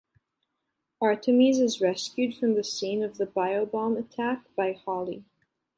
Artemis 0.99 1.59
is 1.59 1.79
rescued 1.79 2.33
from 2.35 2.55
the 2.55 2.63
scene 2.63 3.03
of 3.03 3.19
the 3.19 3.25
bio-bomb 3.27 3.95
attack 3.97 4.45
by 4.55 4.71
Holly. 4.71 5.23